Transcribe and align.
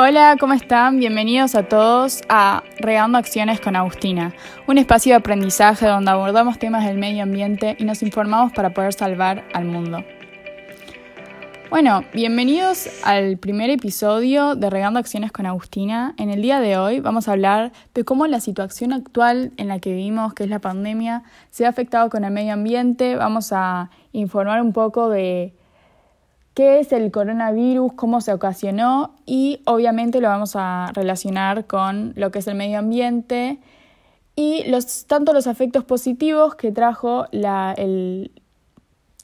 Hola, 0.00 0.36
¿cómo 0.38 0.52
están? 0.52 1.00
Bienvenidos 1.00 1.56
a 1.56 1.64
todos 1.64 2.22
a 2.28 2.62
Regando 2.78 3.18
Acciones 3.18 3.60
con 3.60 3.74
Agustina, 3.74 4.32
un 4.68 4.78
espacio 4.78 5.10
de 5.10 5.16
aprendizaje 5.16 5.88
donde 5.88 6.12
abordamos 6.12 6.56
temas 6.60 6.84
del 6.86 6.98
medio 6.98 7.24
ambiente 7.24 7.74
y 7.80 7.84
nos 7.84 8.04
informamos 8.04 8.52
para 8.52 8.72
poder 8.72 8.92
salvar 8.92 9.42
al 9.52 9.64
mundo. 9.64 10.04
Bueno, 11.68 12.04
bienvenidos 12.14 12.88
al 13.02 13.38
primer 13.38 13.70
episodio 13.70 14.54
de 14.54 14.70
Regando 14.70 15.00
Acciones 15.00 15.32
con 15.32 15.46
Agustina. 15.46 16.14
En 16.16 16.30
el 16.30 16.42
día 16.42 16.60
de 16.60 16.78
hoy 16.78 17.00
vamos 17.00 17.26
a 17.26 17.32
hablar 17.32 17.72
de 17.92 18.04
cómo 18.04 18.28
la 18.28 18.38
situación 18.38 18.92
actual 18.92 19.50
en 19.56 19.66
la 19.66 19.80
que 19.80 19.90
vivimos, 19.90 20.32
que 20.32 20.44
es 20.44 20.48
la 20.48 20.60
pandemia, 20.60 21.24
se 21.50 21.66
ha 21.66 21.70
afectado 21.70 22.08
con 22.08 22.22
el 22.22 22.30
medio 22.30 22.52
ambiente. 22.52 23.16
Vamos 23.16 23.52
a 23.52 23.90
informar 24.12 24.62
un 24.62 24.72
poco 24.72 25.10
de 25.10 25.57
qué 26.58 26.80
es 26.80 26.90
el 26.90 27.12
coronavirus, 27.12 27.92
cómo 27.92 28.20
se 28.20 28.32
ocasionó 28.32 29.14
y 29.24 29.60
obviamente 29.64 30.20
lo 30.20 30.26
vamos 30.26 30.56
a 30.56 30.90
relacionar 30.92 31.68
con 31.68 32.14
lo 32.16 32.32
que 32.32 32.40
es 32.40 32.48
el 32.48 32.56
medio 32.56 32.80
ambiente 32.80 33.60
y 34.34 34.64
los, 34.68 35.06
tanto 35.06 35.32
los 35.32 35.46
efectos 35.46 35.84
positivos 35.84 36.56
que 36.56 36.72
trajo 36.72 37.26
el 37.30 38.32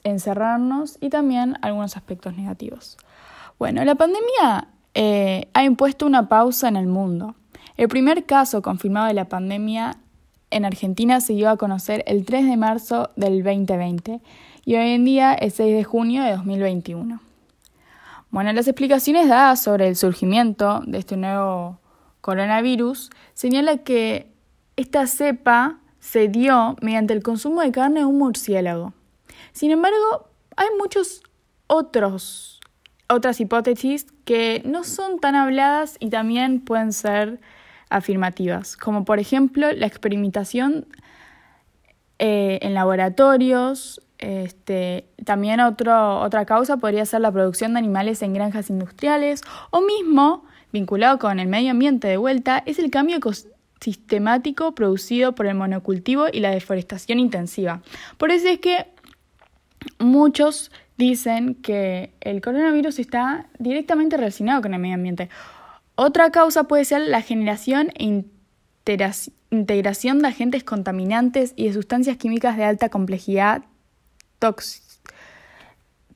encerrarnos 0.05 0.97
y 1.01 1.09
también 1.09 1.57
algunos 1.61 1.97
aspectos 1.97 2.37
negativos. 2.37 2.95
Bueno, 3.59 3.83
la 3.83 3.95
pandemia 3.95 4.69
eh, 4.93 5.49
ha 5.53 5.65
impuesto 5.65 6.05
una 6.05 6.29
pausa 6.29 6.69
en 6.69 6.77
el 6.77 6.87
mundo. 6.87 7.35
El 7.75 7.89
primer 7.89 8.25
caso 8.25 8.61
confirmado 8.61 9.07
de 9.07 9.13
la 9.13 9.27
pandemia 9.27 9.97
en 10.51 10.63
Argentina 10.63 11.19
se 11.19 11.33
dio 11.33 11.49
a 11.49 11.57
conocer 11.57 12.01
el 12.07 12.23
3 12.23 12.45
de 12.45 12.55
marzo 12.55 13.09
del 13.17 13.43
2020 13.43 14.21
y 14.65 14.75
hoy 14.75 14.89
en 14.89 15.05
día 15.05 15.33
es 15.35 15.53
6 15.55 15.75
de 15.75 15.83
junio 15.83 16.23
de 16.23 16.31
2021. 16.31 17.19
Bueno, 18.31 18.51
las 18.53 18.67
explicaciones 18.67 19.29
dadas 19.29 19.61
sobre 19.61 19.87
el 19.87 19.95
surgimiento 19.95 20.81
de 20.85 20.97
este 20.97 21.17
nuevo 21.17 21.79
coronavirus 22.21 23.09
señala 23.33 23.77
que 23.79 24.31
esta 24.75 25.07
cepa 25.07 25.79
se 25.99 26.27
dio 26.27 26.75
mediante 26.81 27.13
el 27.13 27.23
consumo 27.23 27.61
de 27.61 27.71
carne 27.71 28.01
de 28.01 28.05
un 28.05 28.17
murciélago. 28.17 28.93
Sin 29.53 29.71
embargo, 29.71 30.27
hay 30.55 30.67
muchos 30.77 31.23
otros 31.67 32.55
otras 33.07 33.39
hipótesis 33.39 34.07
que 34.25 34.61
no 34.65 34.83
son 34.83 35.19
tan 35.19 35.35
habladas 35.35 35.97
y 35.99 36.09
también 36.09 36.59
pueden 36.59 36.93
ser 36.93 37.39
afirmativas, 37.89 38.77
como 38.77 39.05
por 39.05 39.19
ejemplo 39.19 39.71
la 39.71 39.85
experimentación 39.85 40.87
eh, 42.19 42.59
en 42.61 42.73
laboratorios, 42.73 44.01
este, 44.17 45.07
también 45.25 45.59
otra 45.59 46.45
causa 46.45 46.77
podría 46.77 47.05
ser 47.05 47.21
la 47.21 47.31
producción 47.31 47.73
de 47.73 47.79
animales 47.79 48.21
en 48.21 48.33
granjas 48.33 48.69
industriales 48.69 49.41
o 49.71 49.81
mismo, 49.81 50.45
vinculado 50.71 51.19
con 51.19 51.39
el 51.39 51.47
medio 51.47 51.71
ambiente 51.71 52.07
de 52.07 52.17
vuelta, 52.17 52.63
es 52.65 52.79
el 52.79 52.89
cambio 52.89 53.19
sistemático 53.81 54.73
producido 54.73 55.35
por 55.35 55.45
el 55.47 55.55
monocultivo 55.55 56.25
y 56.31 56.39
la 56.39 56.51
deforestación 56.51 57.19
intensiva. 57.19 57.81
Por 58.17 58.31
eso 58.31 58.47
es 58.47 58.59
que 58.59 58.87
muchos 59.99 60.71
dicen 60.97 61.55
que 61.55 62.13
el 62.21 62.41
coronavirus 62.41 62.99
está 62.99 63.47
directamente 63.59 64.17
relacionado 64.17 64.61
con 64.61 64.73
el 64.73 64.79
medio 64.79 64.95
ambiente. 64.95 65.29
Otra 65.95 66.31
causa 66.31 66.65
puede 66.65 66.85
ser 66.85 67.01
la 67.01 67.21
generación 67.21 67.91
integración 69.51 70.19
de 70.19 70.27
agentes 70.27 70.63
contaminantes 70.63 71.53
y 71.55 71.67
de 71.67 71.73
sustancias 71.73 72.17
químicas 72.17 72.57
de 72.57 72.63
alta 72.63 72.89
complejidad 72.89 73.63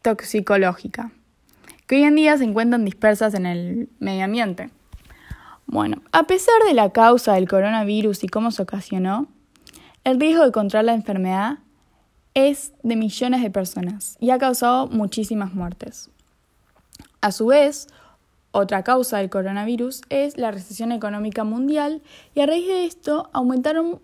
toxicológica, 0.01 1.11
que 1.87 1.95
hoy 1.95 2.03
en 2.03 2.15
día 2.15 2.37
se 2.37 2.43
encuentran 2.43 2.85
dispersas 2.85 3.33
en 3.33 3.45
el 3.45 3.89
medio 3.99 4.25
ambiente. 4.25 4.69
Bueno, 5.65 6.01
a 6.11 6.23
pesar 6.23 6.55
de 6.67 6.73
la 6.73 6.91
causa 6.91 7.33
del 7.33 7.47
coronavirus 7.47 8.23
y 8.23 8.27
cómo 8.27 8.51
se 8.51 8.63
ocasionó, 8.63 9.27
el 10.03 10.19
riesgo 10.19 10.45
de 10.45 10.51
contraer 10.51 10.85
la 10.85 10.93
enfermedad 10.93 11.59
es 12.33 12.73
de 12.83 12.95
millones 12.95 13.41
de 13.41 13.49
personas 13.49 14.17
y 14.19 14.29
ha 14.29 14.37
causado 14.37 14.87
muchísimas 14.87 15.53
muertes. 15.53 16.09
A 17.21 17.31
su 17.31 17.47
vez, 17.47 17.87
otra 18.51 18.83
causa 18.83 19.17
del 19.17 19.29
coronavirus 19.29 20.01
es 20.09 20.37
la 20.37 20.51
recesión 20.51 20.91
económica 20.91 21.43
mundial 21.43 22.01
y 22.33 22.41
a 22.41 22.45
raíz 22.45 22.67
de 22.67 22.85
esto 22.85 23.29
aumentaron 23.33 24.01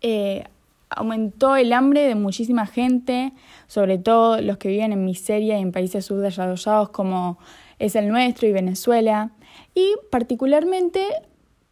eh, 0.00 0.44
aumentó 0.90 1.56
el 1.56 1.72
hambre 1.72 2.02
de 2.02 2.14
muchísima 2.14 2.66
gente, 2.66 3.32
sobre 3.66 3.98
todo 3.98 4.40
los 4.40 4.58
que 4.58 4.68
viven 4.68 4.92
en 4.92 5.04
miseria 5.04 5.58
y 5.58 5.62
en 5.62 5.72
países 5.72 6.06
subdesarrollados 6.06 6.90
como 6.90 7.38
es 7.78 7.94
el 7.94 8.08
nuestro 8.08 8.48
y 8.48 8.52
Venezuela, 8.52 9.32
y 9.74 9.94
particularmente 10.10 11.04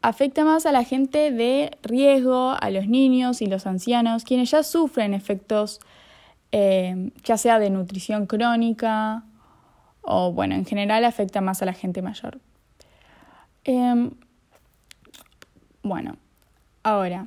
afecta 0.02 0.44
más 0.44 0.66
a 0.66 0.72
la 0.72 0.84
gente 0.84 1.30
de 1.30 1.70
riesgo, 1.82 2.54
a 2.60 2.70
los 2.70 2.86
niños 2.88 3.42
y 3.42 3.46
los 3.46 3.66
ancianos, 3.66 4.24
quienes 4.24 4.50
ya 4.50 4.62
sufren 4.62 5.14
efectos 5.14 5.80
eh, 6.52 7.10
ya 7.24 7.36
sea 7.36 7.58
de 7.58 7.70
nutrición 7.70 8.26
crónica 8.26 9.24
o 10.06 10.32
bueno, 10.32 10.54
en 10.54 10.64
general 10.64 11.04
afecta 11.04 11.40
más 11.40 11.60
a 11.62 11.66
la 11.66 11.72
gente 11.72 12.00
mayor. 12.02 12.40
Em, 13.64 14.12
bueno, 15.82 16.16
ahora, 16.82 17.26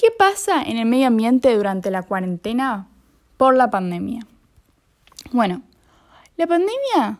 ¿Qué 0.00 0.10
pasa 0.10 0.62
en 0.62 0.78
el 0.78 0.86
medio 0.86 1.08
ambiente 1.08 1.54
durante 1.54 1.90
la 1.90 2.02
cuarentena 2.02 2.88
por 3.36 3.54
la 3.54 3.68
pandemia? 3.68 4.26
Bueno, 5.30 5.60
la 6.38 6.46
pandemia 6.46 7.18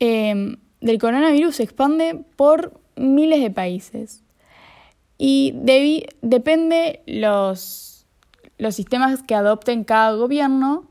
em, 0.00 0.56
del 0.80 0.98
coronavirus 0.98 1.54
se 1.54 1.62
expande 1.62 2.24
por 2.34 2.80
miles 2.96 3.40
de 3.40 3.52
países 3.52 4.24
y 5.16 5.54
depende 6.22 7.04
los, 7.06 8.04
los 8.58 8.74
sistemas 8.74 9.22
que 9.22 9.36
adopten 9.36 9.84
cada 9.84 10.16
gobierno, 10.16 10.88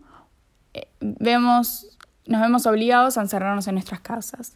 eh, 0.74 0.88
vemos, 1.01 1.97
nos 2.29 2.41
vemos 2.41 2.66
obligados 2.67 3.17
a 3.17 3.22
encerrarnos 3.22 3.67
en 3.67 3.75
nuestras 3.75 4.00
casas. 4.00 4.56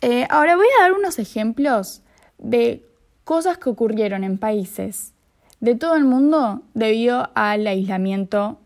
Eh, 0.00 0.26
ahora 0.30 0.56
voy 0.56 0.66
a 0.78 0.82
dar 0.82 0.92
unos 0.94 1.18
ejemplos 1.18 2.02
de 2.38 2.84
cosas 3.24 3.58
que 3.58 3.68
ocurrieron 3.68 4.24
en 4.24 4.38
países 4.38 5.12
de 5.60 5.74
todo 5.74 5.96
el 5.96 6.04
mundo 6.04 6.62
debido 6.74 7.30
al 7.34 7.66
aislamiento 7.66 8.58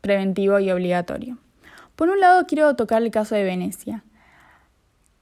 preventivo 0.00 0.58
y 0.58 0.70
obligatorio. 0.70 1.38
Por 1.94 2.08
un 2.08 2.18
lado, 2.18 2.44
quiero 2.46 2.74
tocar 2.74 3.02
el 3.02 3.10
caso 3.12 3.36
de 3.36 3.44
Venecia. 3.44 4.02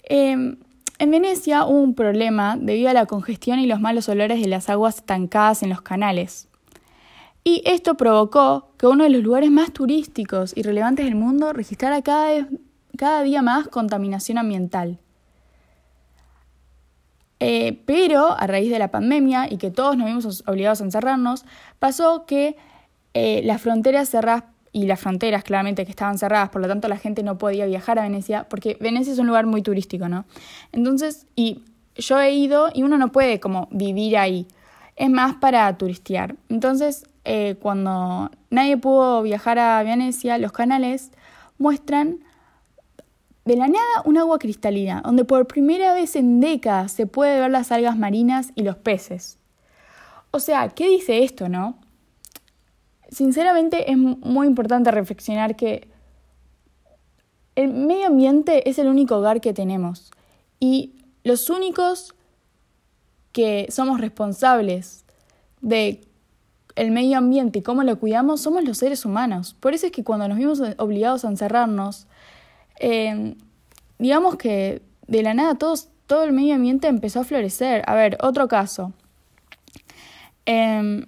Em, 0.04 0.56
en 0.98 1.10
Venecia 1.10 1.66
hubo 1.66 1.82
un 1.82 1.94
problema 1.94 2.56
debido 2.58 2.88
a 2.88 2.94
la 2.94 3.06
congestión 3.06 3.58
y 3.58 3.66
los 3.66 3.80
malos 3.80 4.08
olores 4.08 4.40
de 4.40 4.48
las 4.48 4.70
aguas 4.70 4.96
estancadas 4.96 5.62
en 5.62 5.68
los 5.68 5.82
canales. 5.82 6.48
Y 7.44 7.62
esto 7.64 7.96
provocó 7.96 8.68
que 8.78 8.86
uno 8.86 9.04
de 9.04 9.10
los 9.10 9.22
lugares 9.22 9.50
más 9.50 9.72
turísticos 9.72 10.52
y 10.56 10.62
relevantes 10.62 11.04
del 11.04 11.16
mundo 11.16 11.52
registrara 11.52 12.02
cada, 12.02 12.46
cada 12.96 13.22
día 13.22 13.42
más 13.42 13.68
contaminación 13.68 14.38
ambiental. 14.38 14.98
Eh, 17.40 17.82
pero 17.86 18.38
a 18.38 18.46
raíz 18.46 18.70
de 18.70 18.78
la 18.78 18.92
pandemia 18.92 19.52
y 19.52 19.56
que 19.56 19.72
todos 19.72 19.96
nos 19.96 20.06
vimos 20.06 20.44
obligados 20.46 20.80
a 20.80 20.84
encerrarnos, 20.84 21.44
pasó 21.80 22.24
que 22.24 22.56
eh, 23.14 23.42
las 23.44 23.60
fronteras 23.60 24.08
cerradas 24.08 24.44
y 24.70 24.86
las 24.86 25.00
fronteras 25.00 25.42
claramente 25.42 25.84
que 25.84 25.90
estaban 25.90 26.18
cerradas, 26.18 26.50
por 26.50 26.62
lo 26.62 26.68
tanto 26.68 26.86
la 26.86 26.96
gente 26.96 27.24
no 27.24 27.38
podía 27.38 27.66
viajar 27.66 27.98
a 27.98 28.02
Venecia, 28.02 28.46
porque 28.48 28.78
Venecia 28.80 29.12
es 29.12 29.18
un 29.18 29.26
lugar 29.26 29.46
muy 29.46 29.60
turístico, 29.60 30.08
¿no? 30.08 30.24
Entonces, 30.70 31.26
y 31.34 31.62
yo 31.96 32.20
he 32.20 32.32
ido 32.32 32.70
y 32.72 32.84
uno 32.84 32.96
no 32.96 33.10
puede 33.10 33.40
como 33.40 33.68
vivir 33.72 34.16
ahí, 34.16 34.46
es 34.94 35.10
más 35.10 35.34
para 35.34 35.76
turistear. 35.76 36.36
Entonces, 36.48 37.06
eh, 37.24 37.56
cuando 37.60 38.30
nadie 38.50 38.76
pudo 38.76 39.22
viajar 39.22 39.58
a 39.58 39.82
Venecia, 39.82 40.38
los 40.38 40.52
canales 40.52 41.10
muestran 41.58 42.18
de 43.44 43.56
la 43.56 43.68
nada, 43.68 44.02
un 44.04 44.18
agua 44.18 44.38
cristalina, 44.38 45.02
donde 45.04 45.24
por 45.24 45.46
primera 45.46 45.94
vez 45.94 46.16
en 46.16 46.40
décadas 46.40 46.92
se 46.92 47.06
puede 47.06 47.40
ver 47.40 47.50
las 47.50 47.72
algas 47.72 47.96
marinas 47.96 48.52
y 48.54 48.62
los 48.62 48.76
peces. 48.76 49.38
O 50.30 50.40
sea, 50.40 50.68
¿qué 50.68 50.88
dice 50.88 51.24
esto, 51.24 51.48
no? 51.48 51.78
Sinceramente 53.10 53.90
es 53.90 53.98
muy 53.98 54.46
importante 54.46 54.90
reflexionar 54.90 55.56
que 55.56 55.88
el 57.54 57.68
medio 57.68 58.06
ambiente 58.06 58.68
es 58.68 58.78
el 58.78 58.88
único 58.88 59.16
hogar 59.16 59.40
que 59.40 59.52
tenemos 59.52 60.10
y 60.58 60.94
los 61.22 61.50
únicos 61.50 62.14
que 63.32 63.66
somos 63.70 64.00
responsables 64.00 65.04
de 65.60 66.00
el 66.76 66.90
medio 66.90 67.18
ambiente 67.18 67.60
y 67.60 67.62
cómo 67.62 67.82
lo 67.82 67.98
cuidamos 67.98 68.40
somos 68.40 68.64
los 68.64 68.78
seres 68.78 69.04
humanos. 69.04 69.54
Por 69.58 69.74
eso 69.74 69.86
es 69.86 69.92
que 69.92 70.04
cuando 70.04 70.28
nos 70.28 70.38
vimos 70.38 70.60
obligados 70.78 71.24
a 71.24 71.28
encerrarnos, 71.28 72.06
Em, 72.82 73.36
digamos 73.98 74.34
que 74.34 74.82
de 75.06 75.22
la 75.22 75.34
nada 75.34 75.54
todo 75.54 76.24
el 76.24 76.32
medio 76.32 76.56
ambiente 76.56 76.88
empezó 76.88 77.20
a 77.20 77.24
florecer. 77.24 77.84
A 77.86 77.94
ver, 77.94 78.18
otro 78.20 78.48
caso. 78.48 78.92
Em, 80.46 81.06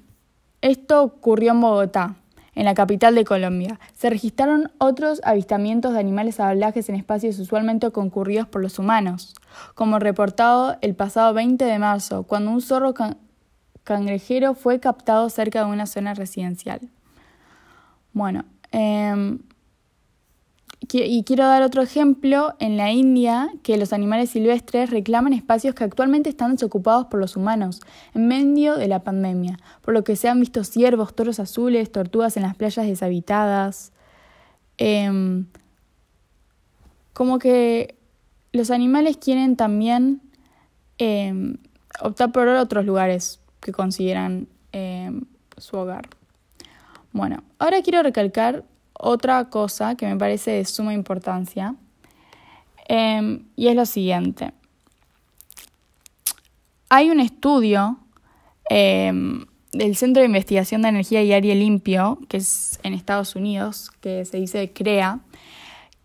esto 0.61 1.03
ocurrió 1.03 1.53
en 1.53 1.61
Bogotá. 1.61 2.17
en 2.57 2.67
la 2.67 2.75
capital 2.75 3.17
de 3.17 3.25
Colombia. 3.25 3.81
Se 3.95 4.09
registraron 4.09 4.71
otros 4.79 5.21
avistamientos 5.25 5.93
de 5.93 5.99
animales 5.99 6.37
salvajes 6.37 6.89
en 6.89 6.95
espacios 6.95 7.37
usualmente 7.41 7.91
concurridos 7.91 8.47
por 8.47 8.63
los 8.63 8.79
humanos, 8.79 9.35
como 9.75 9.99
reportado 9.99 10.77
el 10.81 10.95
pasado 10.95 11.35
20 11.35 11.65
de 11.65 11.79
marzo, 11.81 12.23
cuando 12.23 12.53
un 12.53 12.63
zorro 12.63 12.95
cangrejero 13.85 14.55
fue 14.55 14.81
captado 14.81 15.29
cerca 15.31 15.65
de 15.65 15.71
una 15.71 15.87
zona 15.87 16.15
residencial. 16.15 16.81
Bueno, 18.13 18.45
em, 18.73 19.41
y 20.93 21.25
quiero 21.25 21.45
dar 21.45 21.63
otro 21.63 21.83
ejemplo 21.83 22.55
en 22.59 22.77
la 22.77 22.93
India, 22.93 23.51
que 23.63 23.77
los 23.77 23.93
animales 23.93 24.31
silvestres 24.31 24.91
reclaman 24.91 25.33
espacios 25.33 25.75
que 25.75 25.85
actualmente 25.85 26.29
están 26.29 26.53
desocupados 26.53 27.07
por 27.07 27.21
los 27.21 27.37
humanos 27.37 27.81
en 28.15 28.29
medio 28.29 28.77
de 28.77 28.89
la 28.89 29.03
pandemia, 29.03 29.59
por 29.83 29.95
lo 29.95 30.05
que 30.05 30.17
se 30.17 30.29
han 30.29 30.41
visto 30.41 30.63
ciervos, 30.65 31.15
toros 31.15 31.41
azules, 31.41 31.91
tortugas 31.91 32.37
en 32.37 32.43
las 32.43 32.57
playas 32.57 32.87
deshabitadas. 32.87 33.93
Em, 34.77 35.47
como 37.13 37.39
que 37.39 37.97
los 38.53 38.71
animales 38.71 39.17
quieren 39.17 39.57
también 39.57 40.21
em, 40.99 41.57
optar 42.01 42.31
por 42.31 42.47
otros 42.47 42.85
lugares 42.85 43.41
que 43.65 43.73
consideran 43.73 44.47
em, 44.73 45.23
su 45.57 45.77
hogar. 45.77 46.07
Bueno, 47.13 47.43
ahora 47.59 47.81
quiero 47.83 48.03
recalcar 48.03 48.63
otra 48.93 49.49
cosa 49.49 49.95
que 49.95 50.07
me 50.07 50.17
parece 50.17 50.51
de 50.51 50.65
suma 50.67 50.93
importancia 50.93 51.75
em, 52.87 53.47
y 53.57 53.69
es 53.69 53.75
lo 53.75 53.87
siguiente. 53.87 54.53
Hay 56.91 57.09
un 57.09 57.21
estudio 57.21 57.99
em, 58.69 59.47
del 59.73 59.97
Centro 59.97 60.21
de 60.21 60.27
Investigación 60.27 60.83
de 60.83 60.89
Energía 60.89 61.23
y 61.23 61.33
Aire 61.33 61.55
Limpio, 61.55 62.19
que 62.29 62.37
es 62.37 62.79
en 62.83 62.93
Estados 62.93 63.35
Unidos, 63.35 63.91
que 64.03 64.27
se 64.27 64.37
dice 64.37 64.73
CREA, 64.73 65.21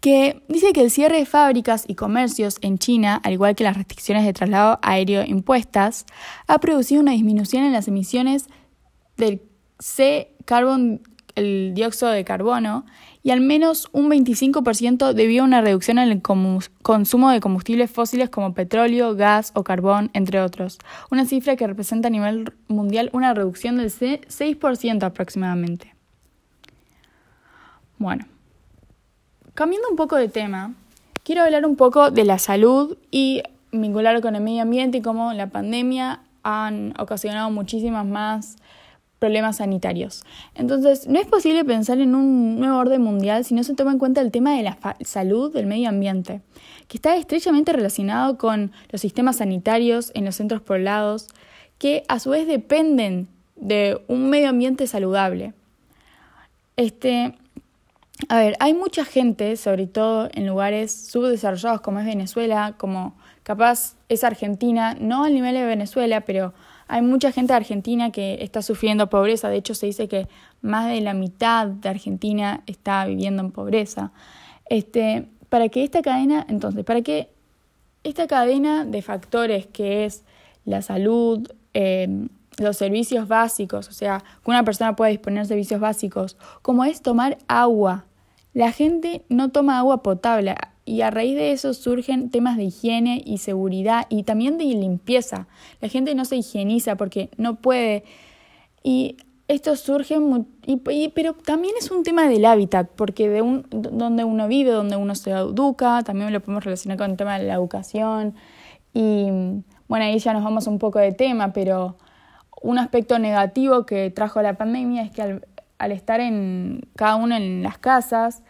que 0.02 0.44
dice 0.48 0.72
que 0.74 0.82
el 0.82 0.92
cierre 0.92 1.18
de 1.18 1.26
fábricas 1.26 1.84
y 1.88 1.96
comercios 1.96 2.58
en 2.62 2.78
China, 2.78 3.20
al 3.24 3.34
igual 3.34 3.56
que 3.56 3.64
las 3.64 3.78
restricciones 3.78 4.26
de 4.26 4.34
traslado 4.34 4.80
aéreo 4.82 5.24
impuestas, 5.26 6.06
ha 6.48 6.60
producido 6.60 7.02
una 7.02 7.12
disminución 7.12 7.64
en 7.64 7.74
las 7.74 7.88
emisiones 7.88 8.48
del 9.18 9.42
C-carbon 9.80 11.02
el 11.36 11.74
dióxido 11.74 12.12
de 12.12 12.26
carbono 12.26 12.86
y 13.24 13.32
al 13.32 13.42
menos 13.42 13.90
un 13.92 14.10
25% 14.10 15.14
debido 15.14 15.44
a 15.44 15.48
una 15.48 15.62
reducción 15.62 15.98
en 15.98 16.10
el 16.10 16.22
consumo 16.22 17.30
de 17.32 17.40
combustibles 17.40 17.90
fósiles 17.92 18.30
como 18.30 18.54
petróleo, 18.54 19.16
gas 19.16 19.52
o 19.56 19.64
carbón, 19.64 20.10
entre 20.14 20.42
otros. 20.42 20.80
Una 21.12 21.26
cifra 21.26 21.56
que 21.56 21.68
representa 21.68 22.08
a 22.08 22.12
nivel 22.12 22.54
mundial 22.68 23.10
una 23.14 23.34
reducción 23.34 23.78
del 23.78 23.90
6% 23.90 25.04
aproximadamente. 25.04 25.94
Bueno, 27.98 28.26
cambiando 29.54 29.90
un 29.90 29.96
poco 29.96 30.16
de 30.16 30.30
tema, 30.30 30.74
quiero 31.24 31.44
hablar 31.44 31.66
un 31.66 31.76
poco 31.76 32.12
de 32.12 32.26
la 32.26 32.40
salud 32.40 32.98
y 33.12 33.44
vincularlo 33.72 34.22
con 34.22 34.36
el 34.36 34.42
medio 34.42 34.64
ambiente 34.64 34.98
y 34.98 35.02
cómo 35.02 35.34
la 35.34 35.48
pandemia 35.48 36.22
han 36.44 36.94
ocasionado 37.00 37.52
muchísimas 37.52 38.06
más 38.06 38.58
problemas 39.20 39.58
sanitarios. 39.58 40.24
Entonces, 40.56 41.08
no 41.08 41.20
es 41.20 41.28
posible 41.28 41.66
pensar 41.66 42.00
en 42.00 42.16
un 42.16 42.60
nuevo 42.60 42.78
orden 42.78 43.02
mundial 43.02 43.44
si 43.44 43.54
no 43.54 43.64
se 43.64 43.76
toma 43.76 43.92
en 43.92 44.00
cuenta 44.00 44.22
el 44.22 44.32
tema 44.32 44.56
de 44.56 44.64
la 44.64 44.78
salud 45.02 45.54
del 45.54 45.66
medio 45.66 45.90
ambiente, 45.90 46.42
que 46.88 46.98
está 46.98 47.16
estrechamente 47.18 47.74
relacionado 47.74 48.38
con 48.38 48.72
los 48.92 49.02
sistemas 49.02 49.38
sanitarios 49.38 50.12
en 50.16 50.26
los 50.26 50.36
centros 50.36 50.62
poblados, 50.62 51.28
que 51.78 52.04
a 52.08 52.20
su 52.20 52.32
vez 52.32 52.48
dependen 52.48 53.28
de 53.58 54.02
un 54.08 54.30
medio 54.30 54.50
ambiente 54.50 54.88
saludable. 54.88 55.54
Este, 56.78 57.36
a 58.28 58.38
ver, 58.40 58.56
hay 58.60 58.74
mucha 58.74 59.06
gente, 59.06 59.56
sobre 59.56 59.88
todo 59.88 60.30
en 60.34 60.46
lugares 60.46 61.08
subdesarrollados 61.08 61.82
como 61.82 62.00
es 62.00 62.06
Venezuela, 62.06 62.76
como 62.78 63.16
capaz 63.44 63.96
es 64.10 64.24
Argentina, 64.24 64.96
no 65.00 65.24
al 65.24 65.34
nivel 65.34 65.56
de 65.56 65.66
Venezuela, 65.66 66.22
pero 66.22 66.54
hay 66.88 67.02
mucha 67.02 67.32
gente 67.32 67.54
de 67.54 67.58
Argentina 67.58 68.12
que 68.12 68.40
está 68.42 68.62
sufriendo 68.62 69.10
pobreza, 69.10 69.48
de 69.50 69.58
hecho 69.58 69.74
se 69.74 69.86
dice 69.86 70.08
que 70.08 70.28
más 70.62 70.88
de 70.88 71.00
la 71.02 71.14
mitad 71.14 71.68
de 71.68 71.88
Argentina 71.88 72.64
está 72.66 73.06
viviendo 73.06 73.42
en 73.42 73.52
pobreza. 73.52 74.12
Este, 74.66 75.30
para 75.50 75.70
que 75.70 75.84
esta 75.84 76.02
cadena, 76.02 76.46
entonces, 76.50 76.84
para 76.84 77.02
que 77.02 77.30
esta 78.04 78.28
cadena 78.28 78.86
de 78.86 79.02
factores 79.02 79.68
que 79.68 80.06
es 80.06 80.24
la 80.66 80.82
salud, 80.82 81.48
em, 81.74 82.30
los 82.58 82.78
servicios 82.78 83.28
básicos, 83.28 83.88
o 83.88 83.94
sea, 83.94 84.20
que 84.44 84.52
una 84.52 84.64
persona 84.64 84.96
pueda 84.96 85.10
disponer 85.10 85.44
de 85.44 85.48
servicios 85.48 85.80
básicos, 85.80 86.38
como 86.62 86.84
es 86.84 87.02
tomar 87.02 87.38
agua. 87.48 88.06
La 88.60 88.74
gente 88.74 89.24
no 89.30 89.52
toma 89.52 89.78
agua 89.80 90.04
potable 90.04 90.54
y 90.84 91.00
a 91.00 91.10
raíz 91.12 91.34
de 91.38 91.54
eso 91.54 91.74
surgen 91.74 92.30
temas 92.30 92.58
de 92.58 92.66
higiene 92.66 93.24
y 93.26 93.38
seguridad 93.38 94.06
y 94.10 94.24
también 94.24 94.58
de 94.58 94.66
limpieza. 94.66 95.48
La 95.80 95.88
gente 95.88 96.14
no 96.14 96.26
se 96.26 96.36
higieniza 96.36 96.98
porque 96.98 97.30
no 97.38 97.56
puede. 97.56 98.04
Y 98.84 99.16
esto 99.48 99.78
surge, 99.78 100.18
pero 101.16 101.36
también 101.36 101.74
es 101.80 101.90
un 101.90 102.04
tema 102.04 102.28
del 102.28 102.44
hábitat, 102.44 102.90
porque 102.98 103.30
de 103.30 103.42
un, 103.42 103.66
donde 103.70 104.26
uno 104.26 104.50
vive, 104.50 104.72
donde 104.72 104.98
uno 104.98 105.16
se 105.16 105.32
educa, 105.32 106.04
también 106.04 106.34
lo 106.34 106.42
podemos 106.42 106.66
relacionar 106.66 106.98
con 106.98 107.12
el 107.12 107.16
tema 107.16 107.40
de 107.40 107.46
la 107.46 107.54
educación. 107.54 108.36
Y 108.94 109.30
bueno, 109.88 110.04
ahí 110.04 110.20
ya 110.20 110.34
nos 110.34 110.44
vamos 110.44 110.68
un 110.68 110.80
poco 110.80 111.00
de 111.00 111.14
tema, 111.14 111.54
pero 111.54 111.96
un 112.62 112.78
aspecto 112.78 113.20
negativo 113.20 113.86
que 113.86 114.10
trajo 114.10 114.42
la 114.42 114.56
pandemia 114.56 115.04
es 115.04 115.12
que 115.12 115.22
al, 115.22 115.48
al 115.78 115.94
estar 115.94 116.20
en 116.20 116.82
cada 116.98 117.16
uno 117.16 117.38
en 117.38 117.64
las 117.64 117.78
casas, 117.78 118.44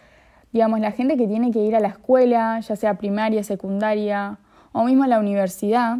digamos, 0.51 0.79
la 0.79 0.91
gente 0.91 1.17
que 1.17 1.27
tiene 1.27 1.51
que 1.51 1.59
ir 1.59 1.75
a 1.75 1.79
la 1.79 1.89
escuela, 1.89 2.59
ya 2.59 2.75
sea 2.75 2.95
primaria, 2.95 3.43
secundaria 3.43 4.37
o 4.71 4.83
mismo 4.83 5.03
a 5.03 5.07
la 5.07 5.19
universidad, 5.19 5.97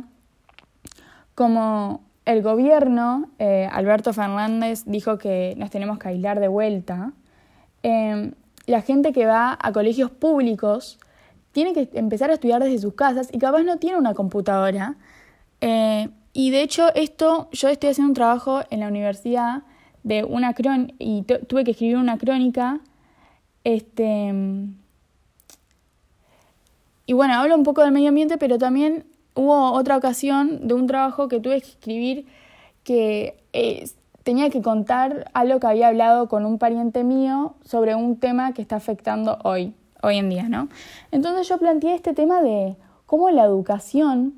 como 1.35 2.01
el 2.25 2.41
gobierno, 2.41 3.29
eh, 3.39 3.67
Alberto 3.71 4.13
Fernández 4.13 4.83
dijo 4.85 5.17
que 5.17 5.55
nos 5.57 5.69
tenemos 5.69 5.97
que 5.97 6.09
aislar 6.09 6.39
de 6.39 6.47
vuelta, 6.47 7.13
em, 7.81 8.33
la 8.67 8.81
gente 8.81 9.13
que 9.13 9.25
va 9.25 9.57
a 9.59 9.71
colegios 9.71 10.11
públicos 10.11 10.99
tiene 11.51 11.73
que 11.73 11.89
empezar 11.93 12.29
a 12.29 12.33
estudiar 12.33 12.63
desde 12.63 12.77
sus 12.77 12.93
casas 12.93 13.29
y 13.31 13.39
capaz 13.39 13.63
no 13.63 13.77
tiene 13.77 13.97
una 13.97 14.13
computadora. 14.13 14.95
Eh, 15.61 16.09
y 16.33 16.51
de 16.51 16.61
hecho 16.61 16.93
esto, 16.93 17.49
yo 17.51 17.69
estoy 17.69 17.89
haciendo 17.89 18.09
un 18.11 18.15
trabajo 18.15 18.61
en 18.69 18.81
la 18.81 18.87
universidad 18.87 19.63
de 20.03 20.23
una 20.23 20.53
crónica 20.53 20.93
y 20.99 21.23
tuve 21.23 21.63
que 21.63 21.71
escribir 21.71 21.97
una 21.97 22.17
crónica 22.17 22.79
este, 23.63 24.33
y 27.05 27.13
bueno, 27.13 27.33
hablo 27.33 27.55
un 27.55 27.63
poco 27.63 27.81
del 27.81 27.91
medio 27.91 28.09
ambiente, 28.09 28.37
pero 28.37 28.57
también 28.57 29.05
hubo 29.33 29.71
otra 29.71 29.97
ocasión 29.97 30.67
de 30.67 30.73
un 30.73 30.87
trabajo 30.87 31.27
que 31.27 31.39
tuve 31.39 31.59
que 31.61 31.67
escribir 31.67 32.27
que 32.83 33.41
eh, 33.53 33.89
tenía 34.23 34.49
que 34.49 34.61
contar 34.61 35.31
algo 35.33 35.59
que 35.59 35.67
había 35.67 35.87
hablado 35.87 36.27
con 36.27 36.45
un 36.45 36.59
pariente 36.59 37.03
mío 37.03 37.55
sobre 37.63 37.95
un 37.95 38.17
tema 38.17 38.53
que 38.53 38.61
está 38.61 38.75
afectando 38.75 39.39
hoy, 39.43 39.73
hoy 40.03 40.17
en 40.17 40.29
día, 40.29 40.49
¿no? 40.49 40.69
Entonces 41.11 41.47
yo 41.47 41.57
planteé 41.57 41.95
este 41.95 42.13
tema 42.13 42.41
de 42.41 42.75
cómo 43.05 43.29
la 43.31 43.43
educación 43.43 44.35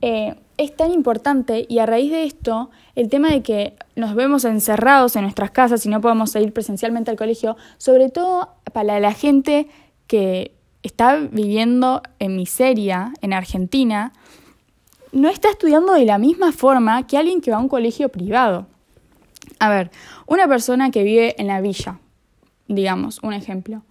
eh, 0.00 0.36
es 0.58 0.74
tan 0.74 0.92
importante 0.92 1.66
y 1.68 1.78
a 1.78 1.86
raíz 1.86 2.10
de 2.10 2.24
esto, 2.24 2.70
el 2.94 3.08
tema 3.08 3.30
de 3.30 3.42
que 3.42 3.76
nos 3.94 4.14
vemos 4.14 4.44
encerrados 4.44 5.16
en 5.16 5.22
nuestras 5.22 5.50
casas 5.50 5.84
y 5.84 5.88
no 5.88 6.00
podemos 6.00 6.34
ir 6.36 6.52
presencialmente 6.52 7.10
al 7.10 7.16
colegio, 7.16 7.56
sobre 7.76 8.08
todo 8.08 8.48
para 8.72 8.98
la 9.00 9.12
gente 9.12 9.68
que 10.06 10.54
está 10.82 11.16
viviendo 11.16 12.02
en 12.18 12.36
miseria 12.36 13.12
en 13.20 13.32
Argentina, 13.32 14.12
no 15.12 15.28
está 15.28 15.50
estudiando 15.50 15.92
de 15.94 16.04
la 16.04 16.18
misma 16.18 16.52
forma 16.52 17.06
que 17.06 17.18
alguien 17.18 17.40
que 17.40 17.50
va 17.50 17.58
a 17.58 17.60
un 17.60 17.68
colegio 17.68 18.08
privado. 18.08 18.66
A 19.58 19.70
ver, 19.70 19.90
una 20.26 20.46
persona 20.48 20.90
que 20.90 21.02
vive 21.02 21.40
en 21.40 21.46
la 21.46 21.60
villa, 21.60 21.98
digamos, 22.68 23.20
un 23.22 23.32
ejemplo. 23.32 23.82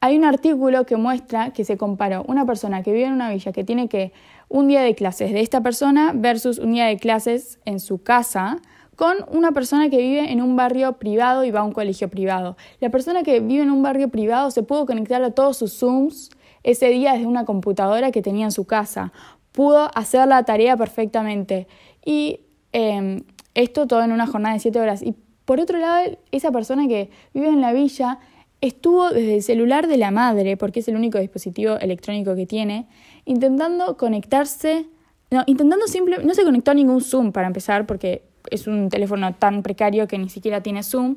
Hay 0.00 0.16
un 0.16 0.24
artículo 0.24 0.84
que 0.84 0.96
muestra 0.96 1.50
que 1.50 1.64
se 1.64 1.76
comparó 1.76 2.24
una 2.28 2.44
persona 2.44 2.82
que 2.82 2.92
vive 2.92 3.06
en 3.06 3.12
una 3.12 3.30
villa 3.30 3.52
que 3.52 3.64
tiene 3.64 3.88
que 3.88 4.12
un 4.48 4.68
día 4.68 4.82
de 4.82 4.94
clases 4.94 5.32
de 5.32 5.40
esta 5.40 5.60
persona 5.62 6.12
versus 6.14 6.58
un 6.58 6.72
día 6.72 6.86
de 6.86 6.96
clases 6.96 7.58
en 7.64 7.80
su 7.80 8.02
casa 8.02 8.58
con 8.96 9.16
una 9.30 9.52
persona 9.52 9.90
que 9.90 9.98
vive 9.98 10.32
en 10.32 10.40
un 10.40 10.56
barrio 10.56 10.94
privado 10.94 11.44
y 11.44 11.50
va 11.50 11.60
a 11.60 11.64
un 11.64 11.72
colegio 11.72 12.08
privado. 12.08 12.56
La 12.80 12.90
persona 12.90 13.22
que 13.22 13.40
vive 13.40 13.62
en 13.62 13.70
un 13.70 13.82
barrio 13.82 14.08
privado 14.08 14.50
se 14.50 14.62
pudo 14.62 14.86
conectar 14.86 15.22
a 15.22 15.30
todos 15.30 15.58
sus 15.58 15.78
Zooms 15.78 16.30
ese 16.62 16.88
día 16.88 17.12
desde 17.12 17.26
una 17.26 17.44
computadora 17.44 18.10
que 18.10 18.22
tenía 18.22 18.46
en 18.46 18.52
su 18.52 18.66
casa. 18.66 19.12
Pudo 19.52 19.90
hacer 19.94 20.26
la 20.26 20.42
tarea 20.44 20.76
perfectamente. 20.76 21.68
Y 22.04 22.40
em, 22.72 23.22
esto 23.54 23.86
todo 23.86 24.02
en 24.02 24.12
una 24.12 24.26
jornada 24.26 24.54
de 24.54 24.60
siete 24.60 24.80
horas. 24.80 25.02
Y 25.02 25.14
por 25.44 25.60
otro 25.60 25.78
lado, 25.78 26.18
esa 26.32 26.50
persona 26.50 26.88
que 26.88 27.10
vive 27.34 27.48
en 27.48 27.60
la 27.60 27.72
villa 27.72 28.18
estuvo 28.60 29.10
desde 29.10 29.36
el 29.36 29.42
celular 29.42 29.86
de 29.86 29.96
la 29.96 30.10
madre, 30.10 30.56
porque 30.56 30.80
es 30.80 30.88
el 30.88 30.96
único 30.96 31.18
dispositivo 31.18 31.76
electrónico 31.76 32.34
que 32.34 32.46
tiene, 32.46 32.86
intentando 33.24 33.96
conectarse, 33.96 34.86
no, 35.30 35.42
intentando 35.46 35.86
simple, 35.86 36.18
no 36.24 36.34
se 36.34 36.44
conectó 36.44 36.70
a 36.70 36.74
ningún 36.74 37.00
Zoom 37.00 37.32
para 37.32 37.46
empezar, 37.46 37.86
porque 37.86 38.22
es 38.50 38.66
un 38.66 38.88
teléfono 38.88 39.34
tan 39.34 39.62
precario 39.62 40.06
que 40.06 40.18
ni 40.18 40.28
siquiera 40.28 40.62
tiene 40.62 40.82
Zoom, 40.82 41.16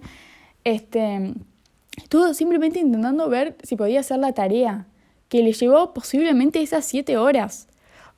este, 0.63 1.33
estuvo 1.97 2.33
simplemente 2.33 2.79
intentando 2.79 3.29
ver 3.29 3.55
si 3.63 3.75
podía 3.75 4.01
hacer 4.01 4.19
la 4.19 4.33
tarea, 4.33 4.87
que 5.29 5.43
le 5.43 5.53
llevó 5.53 5.93
posiblemente 5.93 6.61
esas 6.61 6.85
siete 6.85 7.17
horas. 7.17 7.67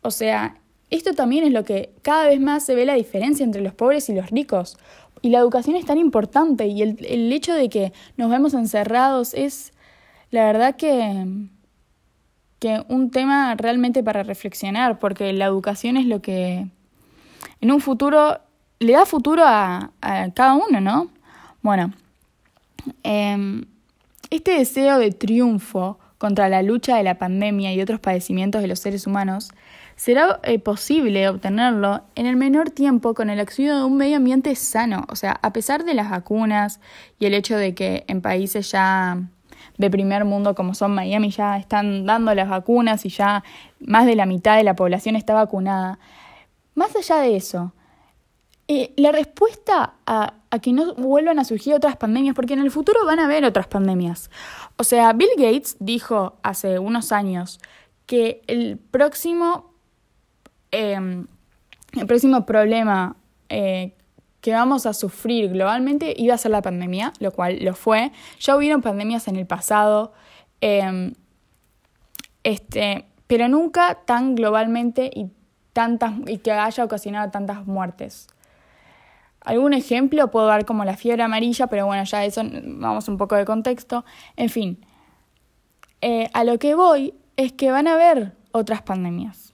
O 0.02 0.12
sea, 0.12 0.58
esto 0.90 1.14
también 1.14 1.44
es 1.44 1.52
lo 1.52 1.64
que 1.64 1.92
cada 2.02 2.28
vez 2.28 2.40
más 2.40 2.66
se 2.66 2.76
ve 2.76 2.86
la 2.86 2.96
diferencia 2.96 3.44
entre 3.44 3.62
los 3.62 3.74
pobres 3.74 4.10
y 4.10 4.14
los 4.14 4.30
ricos. 4.30 4.78
Y 5.22 5.30
la 5.30 5.40
educación 5.40 5.76
es 5.76 5.86
tan 5.86 5.98
importante 5.98 6.68
y 6.68 6.82
el, 6.82 7.06
el 7.06 7.32
hecho 7.32 7.54
de 7.54 7.70
que 7.70 7.94
nos 8.18 8.30
vemos 8.30 8.54
encerrados 8.54 9.34
es, 9.34 9.72
la 10.32 10.46
verdad 10.46 10.76
que, 10.76 11.28
que 12.60 12.84
un 12.88 13.12
tema 13.12 13.56
realmente 13.56 14.04
para 14.04 14.24
reflexionar, 14.24 15.00
porque 15.00 15.32
la 15.34 15.46
educación 15.46 15.98
es 15.98 16.06
lo 16.06 16.22
que 16.22 16.68
en 17.60 17.72
un 17.72 17.82
futuro 17.82 18.40
le 18.80 18.94
da 18.94 19.06
futuro 19.06 19.44
a, 19.46 19.92
a 20.02 20.32
cada 20.32 20.56
uno, 20.56 20.82
¿no? 20.82 21.12
Bueno, 21.62 21.94
eh, 23.04 23.64
este 24.32 24.52
deseo 24.52 24.98
de 24.98 25.12
triunfo 25.12 26.00
contra 26.18 26.50
la 26.50 26.64
lucha 26.64 26.96
de 26.96 27.04
la 27.04 27.18
pandemia 27.18 27.74
y 27.74 27.82
otros 27.82 28.00
padecimientos 28.00 28.62
de 28.62 28.68
los 28.68 28.80
seres 28.80 29.06
humanos 29.06 29.50
será 30.02 30.40
eh, 30.42 30.58
posible 30.58 31.30
obtenerlo 31.30 32.02
en 32.16 32.26
el 32.26 32.36
menor 32.36 32.72
tiempo 32.72 33.14
con 33.14 33.30
el 33.30 33.40
auxilio 33.40 33.78
de 33.78 33.84
un 33.84 33.98
medio 33.98 34.18
ambiente 34.18 34.56
sano. 34.56 35.06
O 35.10 35.16
sea, 35.16 35.40
a 35.44 35.54
pesar 35.54 35.86
de 35.86 35.94
las 35.94 36.10
vacunas 36.10 36.80
y 37.20 37.28
el 37.28 37.36
hecho 37.36 37.56
de 37.56 37.76
que 37.76 38.04
en 38.08 38.20
países 38.20 38.72
ya 38.72 39.22
de 39.78 39.92
primer 39.92 40.26
mundo 40.26 40.56
como 40.56 40.74
son 40.74 40.96
Miami 40.96 41.30
ya 41.30 41.56
están 41.60 42.08
dando 42.08 42.34
las 42.34 42.50
vacunas 42.50 43.06
y 43.06 43.10
ya 43.10 43.44
más 43.80 44.08
de 44.08 44.16
la 44.16 44.26
mitad 44.26 44.58
de 44.58 44.64
la 44.64 44.76
población 44.76 45.16
está 45.16 45.36
vacunada. 45.36 46.00
Más 46.74 46.96
allá 46.96 47.18
de 47.18 47.36
eso, 47.36 47.72
eh, 48.68 48.94
la 48.98 49.12
respuesta 49.12 49.94
a, 50.08 50.34
a, 50.50 50.60
que 50.60 50.74
no 50.74 50.96
vuelvan 50.96 51.38
a 51.38 51.44
surgir 51.44 51.76
otras 51.76 51.96
pandemias, 51.96 52.34
porque 52.34 52.54
en 52.54 52.62
el 52.62 52.72
futuro 52.72 53.06
van 53.06 53.20
a 53.20 53.26
haber 53.26 53.46
otras 53.46 53.68
pandemias. 53.68 54.32
O 54.78 54.84
sea, 54.84 55.14
Bill 55.14 55.30
Gates 55.38 55.78
dijo 55.80 56.38
hace 56.42 56.80
unos 56.80 57.12
años 57.12 57.60
que 58.08 58.42
el 58.48 58.80
próximo, 58.80 59.71
eh, 60.72 61.26
el 61.94 62.08
próximo 62.08 62.46
problema 62.46 63.16
eh, 63.50 63.94
que 64.42 64.54
vamos 64.54 64.86
a 64.86 64.94
sufrir 64.94 65.50
globalmente 65.50 66.14
iba 66.18 66.34
a 66.34 66.38
ser 66.38 66.52
la 66.52 66.62
pandemia, 66.62 67.14
lo 67.20 67.32
cual 67.32 67.60
lo 67.62 67.76
fue. 67.76 68.12
Ya 68.40 68.56
hubieron 68.56 68.82
pandemias 68.82 69.28
en 69.28 69.36
el 69.36 69.46
pasado, 69.46 70.14
eh, 70.62 71.14
este, 72.44 73.06
pero 73.28 73.48
nunca 73.48 74.00
tan 74.06 74.36
globalmente 74.36 75.12
y, 75.14 75.30
tantas, 75.74 76.14
y 76.26 76.40
que 76.40 76.52
haya 76.52 76.84
ocasionado 76.84 77.30
tantas 77.30 77.68
muertes. 77.68 78.28
Algún 79.42 79.74
ejemplo 79.74 80.30
puedo 80.32 80.48
dar 80.48 80.66
como 80.66 80.86
la 80.86 80.98
fiebre 80.98 81.24
amarilla, 81.24 81.68
pero 81.68 81.86
bueno, 81.86 82.04
ya 82.04 82.26
eso 82.26 82.42
vamos 82.44 83.08
un 83.08 83.18
poco 83.18 83.36
de 83.36 83.46
contexto. 83.46 84.06
En 84.36 84.50
fin, 84.50 84.86
eh, 86.02 86.30
a 86.34 86.44
lo 86.44 86.58
que 86.58 86.76
voy 86.76 87.14
es 87.38 87.52
que 87.54 87.72
van 87.72 87.88
a 87.88 87.94
haber 87.94 88.34
otras 88.52 88.82
pandemias. 88.82 89.51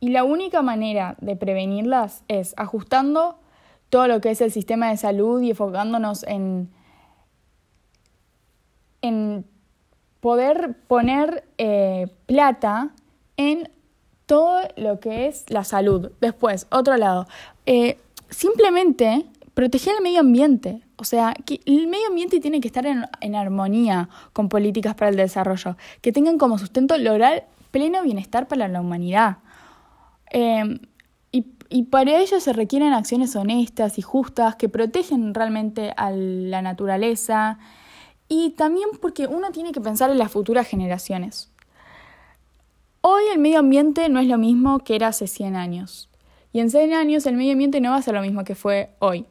Y 0.00 0.10
la 0.10 0.24
única 0.24 0.62
manera 0.62 1.16
de 1.20 1.36
prevenirlas 1.36 2.22
es 2.28 2.54
ajustando 2.56 3.38
todo 3.88 4.08
lo 4.08 4.20
que 4.20 4.30
es 4.30 4.40
el 4.40 4.52
sistema 4.52 4.90
de 4.90 4.96
salud 4.96 5.40
y 5.40 5.50
enfocándonos 5.50 6.22
en, 6.24 6.68
en 9.00 9.44
poder 10.20 10.76
poner 10.86 11.44
eh, 11.56 12.08
plata 12.26 12.90
en 13.36 13.70
todo 14.26 14.60
lo 14.76 15.00
que 15.00 15.28
es 15.28 15.48
la 15.50 15.64
salud. 15.64 16.10
Después, 16.20 16.66
otro 16.70 16.96
lado. 16.96 17.26
Eh, 17.64 17.98
simplemente 18.28 19.26
proteger 19.54 19.94
el 19.96 20.02
medio 20.02 20.20
ambiente. 20.20 20.82
O 20.96 21.04
sea, 21.04 21.34
que 21.46 21.60
el 21.64 21.86
medio 21.86 22.08
ambiente 22.08 22.40
tiene 22.40 22.60
que 22.60 22.68
estar 22.68 22.86
en, 22.86 23.04
en, 23.20 23.34
armonía 23.34 24.08
con 24.32 24.48
políticas 24.48 24.94
para 24.94 25.10
el 25.10 25.16
desarrollo, 25.16 25.76
que 26.00 26.12
tengan 26.12 26.38
como 26.38 26.58
sustento 26.58 26.98
lograr 26.98 27.46
pleno 27.70 28.02
bienestar 28.02 28.48
para 28.48 28.68
la 28.68 28.80
humanidad. 28.80 29.38
Eh, 30.30 30.80
y, 31.68 31.82
para 31.84 32.18
ello 32.18 32.38
se 32.40 32.52
requieren 32.52 32.92
acciones 32.92 33.34
honestas 33.34 33.98
y 33.98 34.02
justas 34.02 34.54
que 34.54 34.68
protegen 34.68 35.34
realmente 35.34 35.92
a 35.96 36.10
la 36.12 36.62
naturaleza 36.62 37.58
y 38.28 38.50
también 38.50 38.88
porque 39.00 39.26
uno 39.26 39.50
tiene 39.50 39.72
que 39.72 39.80
pensar 39.80 40.10
en 40.10 40.18
las 40.18 40.30
futuras 40.30 40.66
generaciones. 40.68 41.50
Hoy 43.00 43.24
el 43.32 43.38
medio 43.38 43.58
ambiente 43.58 44.08
no 44.08 44.20
es 44.20 44.28
lo 44.28 44.38
mismo 44.38 44.78
que 44.80 44.96
era 44.96 45.08
hace 45.08 45.26
100 45.26 45.56
años. 45.56 46.08
Y 46.52 46.60
en 46.60 46.70
100 46.70 46.94
años 46.94 47.26
el 47.26 47.36
medio 47.36 47.52
ambiente 47.52 47.80
no 47.80 47.90
va 47.90 47.96
a 47.96 48.02
ser 48.02 48.14
lo 48.14 48.22
mismo 48.22 48.44
que 48.44 48.54
fue 48.54 48.90
hoy. 48.98 49.26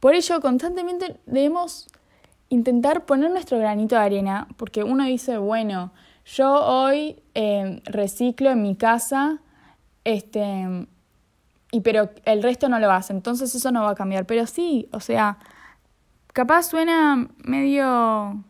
Por 0.00 0.14
ello, 0.14 0.40
constantemente 0.40 1.20
debemos 1.26 1.86
intentar 2.48 3.06
poner 3.06 3.30
nuestro 3.30 3.58
granito 3.58 3.94
de 3.94 4.02
arena, 4.02 4.48
porque 4.56 4.82
uno 4.82 5.04
dice, 5.04 5.38
bueno, 5.38 5.92
yo 6.24 6.52
hoy 6.52 7.22
eh, 7.34 7.80
reciclo 7.84 8.50
en 8.50 8.62
mi 8.62 8.74
casa, 8.76 9.40
este, 10.04 10.86
y 11.70 11.80
pero 11.80 12.10
el 12.24 12.42
resto 12.42 12.68
no 12.68 12.78
lo 12.78 12.90
hace, 12.90 13.12
entonces 13.12 13.54
eso 13.54 13.70
no 13.70 13.82
va 13.82 13.90
a 13.90 13.94
cambiar. 13.94 14.26
Pero 14.26 14.46
sí, 14.46 14.88
o 14.92 15.00
sea, 15.00 15.38
capaz 16.32 16.64
suena 16.64 17.28
medio 17.44 18.42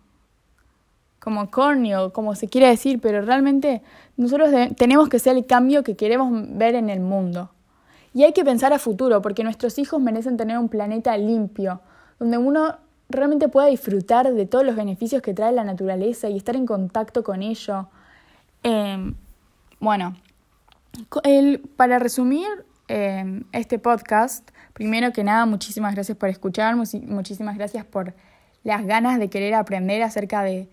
como 1.21 1.51
corny 1.51 1.95
o 1.95 2.13
como 2.13 2.35
se 2.35 2.49
quiere 2.49 2.69
decir, 2.69 3.01
pero 3.01 3.23
realmente 3.23 3.83
nosotros 4.17 4.51
tenemos 4.77 5.09
que 5.09 5.21
ser 5.21 5.37
el 5.37 5.47
cambio 5.47 5.85
que 5.85 5.95
queremos 5.97 6.33
ver 6.57 6.75
en 6.75 6.91
el 6.91 7.01
mundo. 7.01 7.51
Y 8.13 8.25
hay 8.25 8.33
que 8.33 8.45
pensar 8.45 8.73
a 8.73 8.79
futuro, 8.79 9.23
porque 9.23 9.45
nuestros 9.45 9.79
hijos 9.79 10.01
merecen 10.01 10.37
tener 10.37 10.59
un 10.59 10.69
planeta 10.69 11.17
limpio, 11.17 11.81
donde 12.19 12.39
uno 12.39 12.77
realmente 13.09 13.49
pueda 13.49 13.69
disfrutar 13.69 14.33
de 14.33 14.47
todos 14.47 14.65
los 14.65 14.75
beneficios 14.75 15.23
que 15.23 15.33
trae 15.33 15.53
la 15.53 15.65
naturaleza 15.65 16.29
y 16.29 16.37
estar 16.37 16.57
en 16.57 16.67
contacto 16.67 17.23
con 17.23 17.43
ello. 17.43 17.89
Eh, 18.65 19.15
bueno, 19.79 20.17
el, 21.25 21.61
para 21.77 21.99
resumir 21.99 22.49
eh, 22.89 23.43
este 23.53 23.79
podcast, 23.79 24.51
primero 24.73 25.13
que 25.13 25.25
nada, 25.25 25.47
muchísimas 25.47 25.95
gracias 25.95 26.17
por 26.17 26.29
escuchar, 26.29 26.77
muchísimas 26.77 27.57
gracias 27.57 27.85
por 27.85 28.15
las 28.65 28.85
ganas 28.87 29.19
de 29.19 29.29
querer 29.29 29.55
aprender 29.55 30.03
acerca 30.03 30.43
de, 30.43 30.69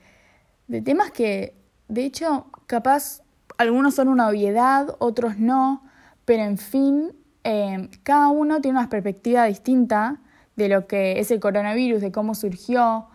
de 0.68 0.82
temas 0.82 1.12
que, 1.12 1.56
de 1.88 2.06
hecho, 2.06 2.48
capaz 2.68 3.22
algunos 3.58 3.96
son 3.96 4.08
una 4.08 4.28
obviedad, 4.28 4.96
otros 5.00 5.38
no, 5.38 5.84
pero 6.26 6.44
en 6.44 6.58
fin, 6.58 7.12
eh, 7.44 7.90
cada 8.04 8.28
uno 8.30 8.62
tiene 8.62 8.80
una 8.80 8.90
perspectiva 8.90 9.46
distinta 9.46 10.20
de 10.56 10.70
lo 10.70 10.88
que 10.88 11.20
es 11.20 11.32
el 11.32 11.40
coronavirus, 11.40 12.02
de 12.02 12.12
cómo 12.12 12.36
surgió, 12.36 13.08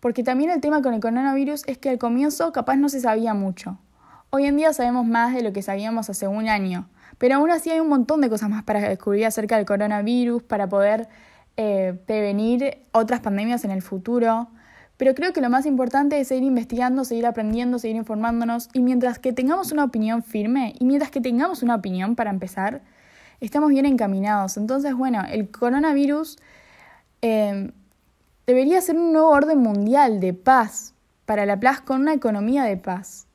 porque 0.00 0.22
también 0.22 0.50
el 0.50 0.60
tema 0.60 0.82
con 0.82 0.94
el 0.94 1.00
coronavirus 1.00 1.64
es 1.66 1.78
que 1.78 1.90
al 1.90 1.98
comienzo 1.98 2.52
capaz 2.52 2.76
no 2.76 2.88
se 2.88 3.00
sabía 3.00 3.34
mucho. 3.34 3.78
Hoy 4.32 4.46
en 4.46 4.56
día 4.56 4.72
sabemos 4.72 5.06
más 5.06 5.34
de 5.34 5.42
lo 5.42 5.52
que 5.52 5.60
sabíamos 5.60 6.08
hace 6.08 6.28
un 6.28 6.48
año, 6.48 6.88
pero 7.18 7.34
aún 7.34 7.50
así 7.50 7.68
hay 7.68 7.80
un 7.80 7.88
montón 7.88 8.20
de 8.20 8.30
cosas 8.30 8.48
más 8.48 8.62
para 8.62 8.78
descubrir 8.78 9.26
acerca 9.26 9.56
del 9.56 9.66
coronavirus, 9.66 10.44
para 10.44 10.68
poder 10.68 11.08
eh, 11.56 11.98
prevenir 12.06 12.78
otras 12.92 13.18
pandemias 13.18 13.64
en 13.64 13.72
el 13.72 13.82
futuro. 13.82 14.46
Pero 14.96 15.16
creo 15.16 15.32
que 15.32 15.40
lo 15.40 15.50
más 15.50 15.66
importante 15.66 16.20
es 16.20 16.28
seguir 16.28 16.44
investigando, 16.44 17.04
seguir 17.04 17.26
aprendiendo, 17.26 17.80
seguir 17.80 17.96
informándonos 17.96 18.68
y 18.72 18.82
mientras 18.82 19.18
que 19.18 19.32
tengamos 19.32 19.72
una 19.72 19.82
opinión 19.82 20.22
firme 20.22 20.74
y 20.78 20.84
mientras 20.84 21.10
que 21.10 21.20
tengamos 21.20 21.64
una 21.64 21.74
opinión 21.74 22.14
para 22.14 22.30
empezar, 22.30 22.82
estamos 23.40 23.70
bien 23.70 23.84
encaminados. 23.84 24.56
Entonces, 24.56 24.94
bueno, 24.94 25.24
el 25.28 25.50
coronavirus 25.50 26.38
eh, 27.20 27.72
debería 28.46 28.80
ser 28.80 28.96
un 28.96 29.12
nuevo 29.12 29.30
orden 29.30 29.58
mundial 29.58 30.20
de 30.20 30.34
paz 30.34 30.94
para 31.26 31.46
la 31.46 31.58
paz 31.58 31.80
con 31.80 32.02
una 32.02 32.12
economía 32.12 32.62
de 32.62 32.76
paz. 32.76 33.26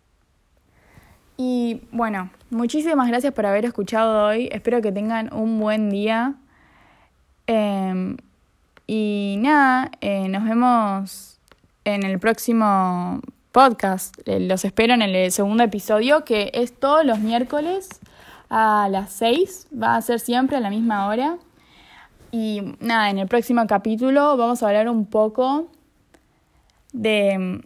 Y 1.38 1.82
bueno, 1.92 2.30
muchísimas 2.50 3.08
gracias 3.08 3.34
por 3.34 3.46
haber 3.46 3.66
escuchado 3.66 4.28
hoy. 4.28 4.50
Espero 4.52 4.82
que 4.82 4.92
tengan 4.92 5.34
un 5.34 5.60
buen 5.60 5.90
día. 5.90 6.36
Eh, 7.48 8.16
y 8.88 9.38
nada, 9.40 9.92
eh, 10.02 10.28
nos 10.30 10.44
vemos 10.44 11.40
en 11.84 12.04
el 12.04 12.20
próximo 12.20 13.22
podcast. 13.52 14.16
Eh, 14.26 14.40
los 14.40 14.66
espero 14.66 14.94
en 14.94 15.02
el 15.02 15.32
segundo 15.32 15.64
episodio 15.64 16.24
que 16.24 16.52
es 16.54 16.78
todos 16.78 17.06
los 17.06 17.20
miércoles 17.20 17.90
a 18.50 18.88
las 18.90 19.12
6, 19.14 19.68
va 19.82 19.96
a 19.96 20.02
ser 20.02 20.20
siempre 20.20 20.58
a 20.58 20.60
la 20.60 20.70
misma 20.70 21.08
hora. 21.08 21.38
Y 22.32 22.76
nada, 22.80 23.10
en 23.10 23.18
el 23.18 23.28
próximo 23.28 23.66
capítulo 23.66 24.38
vamos 24.38 24.62
a 24.62 24.68
hablar 24.68 24.90
un 24.90 25.06
poco 25.06 25.68
de 26.92 27.38
mm, 27.38 27.62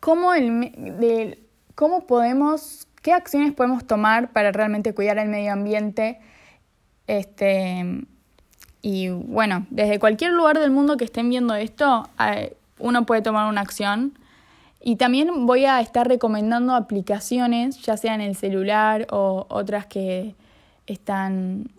cómo, 0.00 0.34
el, 0.34 0.72
de 0.98 1.43
cómo 1.74 2.06
podemos, 2.06 2.86
qué 3.02 3.12
acciones 3.12 3.52
podemos 3.52 3.84
tomar 3.86 4.32
para 4.32 4.52
realmente 4.52 4.94
cuidar 4.94 5.18
el 5.18 5.28
medio 5.28 5.52
ambiente. 5.52 6.20
Este, 7.06 8.04
y 8.82 9.08
bueno, 9.08 9.66
desde 9.70 9.98
cualquier 9.98 10.32
lugar 10.32 10.58
del 10.58 10.70
mundo 10.70 10.96
que 10.96 11.04
estén 11.04 11.28
viendo 11.30 11.54
esto, 11.54 12.08
uno 12.78 13.06
puede 13.06 13.22
tomar 13.22 13.48
una 13.48 13.60
acción 13.60 14.18
y 14.86 14.96
también 14.96 15.46
voy 15.46 15.64
a 15.64 15.80
estar 15.80 16.06
recomendando 16.06 16.74
aplicaciones, 16.74 17.80
ya 17.80 17.96
sea 17.96 18.14
en 18.14 18.20
el 18.20 18.36
celular 18.36 19.06
o 19.10 19.46
otras 19.48 19.86
que 19.86 20.34
están, 20.86 21.70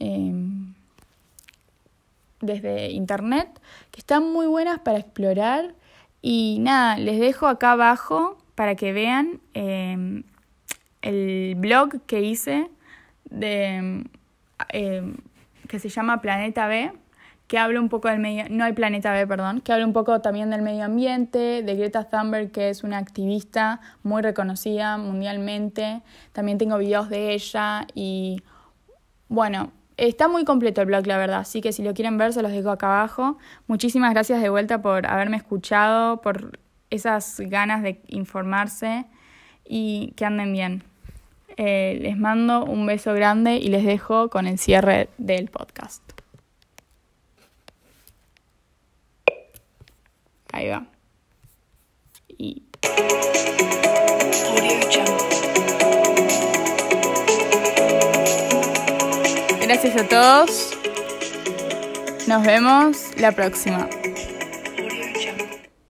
eh, 0.00 0.32
desde 2.40 2.90
internet 2.92 3.48
que 3.90 4.00
están 4.00 4.32
muy 4.32 4.46
buenas 4.46 4.78
para 4.78 4.98
explorar. 4.98 5.74
Y 6.22 6.56
nada, 6.60 6.96
les 6.96 7.20
dejo 7.20 7.46
acá 7.46 7.72
abajo 7.72 8.37
para 8.58 8.74
que 8.74 8.92
vean 8.92 9.40
em, 9.54 10.24
el 11.00 11.54
blog 11.58 12.00
que 12.06 12.22
hice 12.22 12.68
de, 13.30 14.02
em, 14.70 15.16
que 15.68 15.78
se 15.78 15.88
llama 15.88 16.20
Planeta 16.20 16.66
B, 16.66 16.90
que 17.46 17.56
habla 17.56 17.80
un 17.80 17.88
poco 17.88 18.08
del 18.08 18.18
medio, 18.18 18.46
no 18.50 18.64
hay 18.64 18.72
Planeta 18.72 19.12
B, 19.12 19.28
perdón, 19.28 19.60
que 19.60 19.72
habla 19.72 19.86
un 19.86 19.92
poco 19.92 20.20
también 20.22 20.50
del 20.50 20.62
medio 20.62 20.86
ambiente, 20.86 21.62
de 21.62 21.74
Greta 21.76 22.08
Thunberg, 22.10 22.50
que 22.50 22.68
es 22.68 22.82
una 22.82 22.98
activista 22.98 23.80
muy 24.02 24.22
reconocida 24.22 24.98
mundialmente. 24.98 26.02
También 26.32 26.58
tengo 26.58 26.78
videos 26.78 27.08
de 27.10 27.34
ella 27.34 27.86
y 27.94 28.42
bueno, 29.28 29.70
Está 29.96 30.28
muy 30.28 30.44
completo 30.44 30.80
el 30.80 30.86
blog, 30.86 31.08
la 31.08 31.18
verdad, 31.18 31.40
así 31.40 31.60
que 31.60 31.72
si 31.72 31.82
lo 31.82 31.92
quieren 31.92 32.18
ver 32.18 32.32
se 32.32 32.40
los 32.40 32.52
dejo 32.52 32.70
acá 32.70 32.86
abajo. 32.86 33.36
Muchísimas 33.66 34.12
gracias 34.12 34.40
de 34.40 34.48
vuelta 34.48 34.80
por 34.80 35.06
haberme 35.06 35.36
escuchado, 35.36 36.20
por 36.20 36.52
esas 36.90 37.40
ganas 37.40 37.82
de 37.82 38.00
informarse 38.08 39.04
y 39.64 40.12
que 40.16 40.24
anden 40.24 40.52
bien. 40.52 40.82
Eh, 41.56 41.98
les 42.00 42.16
mando 42.16 42.64
un 42.64 42.86
beso 42.86 43.12
grande 43.14 43.56
y 43.56 43.68
les 43.68 43.84
dejo 43.84 44.30
con 44.30 44.46
el 44.46 44.58
cierre 44.58 45.08
del 45.18 45.48
podcast. 45.48 46.02
Ahí 50.52 50.68
va. 50.68 50.86
Gracias 59.60 59.96
a 59.96 60.08
todos. 60.08 60.78
Nos 62.26 62.42
vemos 62.42 63.10
la 63.18 63.32
próxima. 63.32 63.88